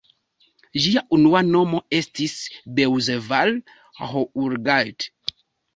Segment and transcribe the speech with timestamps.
[0.85, 2.33] Ĝia unua nomo estis
[2.81, 5.15] "Beuzeval-Houlgate".